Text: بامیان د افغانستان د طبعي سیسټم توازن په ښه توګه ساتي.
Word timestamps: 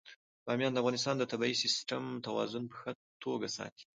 بامیان 0.45 0.71
د 0.73 0.77
افغانستان 0.81 1.15
د 1.17 1.23
طبعي 1.31 1.53
سیسټم 1.63 2.03
توازن 2.25 2.63
په 2.71 2.75
ښه 2.81 2.91
توګه 3.23 3.47
ساتي. 3.57 3.85